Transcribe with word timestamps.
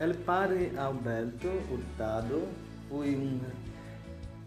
El 0.00 0.14
padre 0.14 0.72
Alberto 0.76 1.48
Hurtado 1.70 2.48
foi 2.88 3.14
um 3.14 3.38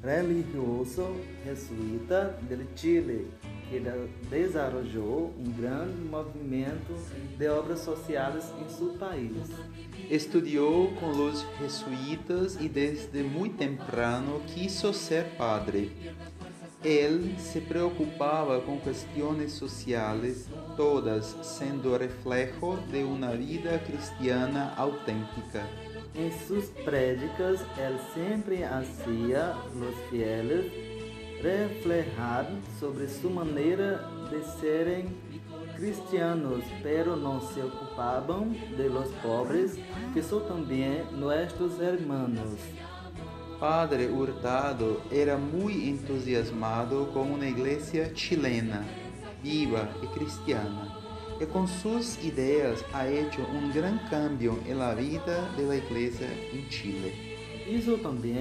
religioso 0.04 1.16
jesuíta 1.45 2.38
del 2.50 2.67
Chile 2.75 3.31
que 3.70 3.81
desenvolveu 4.29 5.33
um 5.38 5.52
grande 5.52 6.02
movimento 6.02 6.93
de 7.38 7.47
obras 7.47 7.79
sociais 7.79 8.52
em 8.61 8.70
seu 8.70 8.89
país. 8.97 9.49
Estudiou 10.09 10.93
com 10.95 11.11
os 11.11 11.45
jesuítas 11.59 12.57
e 12.59 12.68
desde 12.68 13.23
muito 13.23 13.57
temprano 13.57 14.41
quiso 14.48 14.93
ser 14.93 15.25
padre. 15.38 15.91
Ele 16.84 17.39
se 17.39 17.59
preocupava 17.59 18.62
com 18.62 18.80
questões 18.80 19.54
sociais, 19.54 20.48
todas 20.76 21.26
sendo 21.41 21.98
reflejo 21.98 22.77
de 22.89 23.04
uma 23.04 23.32
vida 23.36 23.80
cristiana 23.80 24.73
autêntica. 24.77 25.68
Em 26.16 26.32
suas 26.45 26.70
prédicas, 26.85 27.62
ele 27.77 27.99
sempre 28.13 28.63
hacía 28.63 29.55
os 29.76 30.09
fieles 30.09 30.71
reflejar 31.41 32.48
sobre 32.80 33.07
sua 33.07 33.32
maneira 33.32 34.07
de 34.30 34.44
serem 34.59 35.16
cristianos, 35.76 36.63
pero 36.82 37.16
não 37.16 37.40
se 37.40 37.59
ocupavam 37.62 38.49
de 38.49 38.88
los 38.88 39.09
pobres, 39.21 39.77
que 40.13 40.21
são 40.21 40.40
também 40.41 41.05
nossos 41.12 41.80
hermanos. 41.80 42.59
Padre 43.59 44.05
Hurtado 44.05 45.02
era 45.11 45.35
muito 45.35 45.79
entusiasmado 45.79 47.09
com 47.11 47.23
uma 47.23 47.45
igreja 47.48 48.11
chilena, 48.13 48.85
viva 49.41 49.89
e 50.03 50.07
cristiana, 50.07 50.95
e 51.41 51.45
com 51.48 51.65
suas 51.65 52.23
ideias 52.23 52.85
ha 52.93 53.07
hecho 53.07 53.41
um 53.41 53.71
grande 53.71 54.03
cambio 54.12 54.59
en 54.67 54.77
la 54.77 54.93
vida 54.93 55.49
de 55.55 55.63
iglesia 55.75 56.27
en 56.53 56.70
Chile. 56.70 57.12
Hizo 57.67 57.98
também 57.98 58.35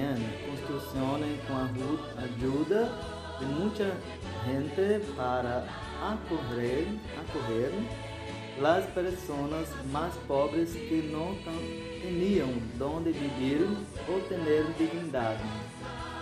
construções 0.45 1.41
com 1.47 1.53
a 1.53 2.23
ajuda 2.23 2.91
de 3.39 3.45
muita 3.45 3.97
gente 4.45 5.13
para 5.15 5.65
acolher, 5.99 6.87
acolher 7.17 7.71
as 8.63 8.85
pessoas 8.93 9.67
mais 9.91 10.13
pobres 10.27 10.73
que 10.73 11.09
não 11.11 11.35
tinham 12.07 12.49
onde 12.79 13.11
viver 13.11 13.67
ou 14.07 14.21
ter 14.21 14.73
dignidade. 14.77 15.43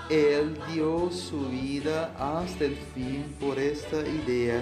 Ele 0.09 0.57
dio 0.71 1.09
su 1.11 1.37
vida 1.49 2.11
hasta 2.17 2.65
el 2.65 2.75
fin 2.93 3.23
por 3.39 3.57
esta 3.57 4.01
idea 4.01 4.61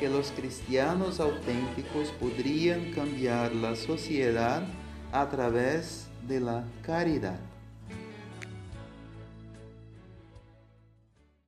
que 0.00 0.08
los 0.08 0.30
cristianos 0.32 1.20
auténticos 1.20 2.10
podrían 2.18 2.90
cambiar 2.92 3.54
la 3.54 3.76
sociedad 3.76 4.62
a 5.12 5.28
través 5.28 6.08
de 6.26 6.40
la 6.40 6.64
caridad. 6.82 7.51